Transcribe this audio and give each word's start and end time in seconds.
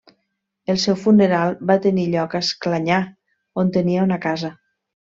El 0.73 0.79
seu 0.83 0.97
funeral 1.01 1.53
va 1.73 1.77
tenir 1.85 2.07
lloc 2.15 2.35
a 2.35 2.43
Esclanyà, 2.49 3.01
on 3.65 3.73
tenia 3.79 4.09
una 4.11 4.23
casa. 4.29 4.57